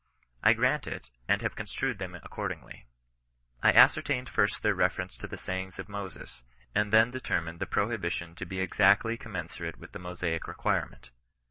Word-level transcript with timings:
I 0.41 0.53
grant 0.53 0.87
it, 0.87 1.11
and 1.27 1.43
have 1.43 1.55
construed 1.55 1.99
them 1.99 2.15
accordingly. 2.15 2.87
I 3.61 3.71
ascer 3.71 4.01
tained 4.01 4.29
first 4.29 4.63
their 4.63 4.73
reference 4.73 5.15
to 5.17 5.27
the 5.27 5.37
sayings 5.37 5.77
of 5.77 5.87
Moses, 5.87 6.41
and 6.73 6.91
then 6.91 7.11
determined 7.11 7.59
the 7.59 7.67
prohibition 7.67 8.33
to 8.37 8.47
be 8.47 8.61
exactly 8.61 9.15
commen 9.15 9.49
surate 9.55 9.77
with 9.77 9.91
the 9.91 9.99
Mosaic 9.99 10.47
requirement. 10.47 11.11